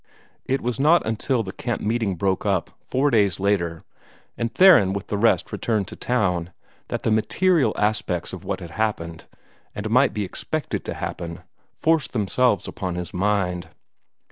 [0.45, 3.83] It was not until the camp meeting broke up, four days later,
[4.35, 6.49] and Theron with the rest returned to town,
[6.87, 9.27] that the material aspects of what had happened,
[9.75, 11.41] and might be expected to happen,
[11.75, 13.67] forced themselves upon his mind.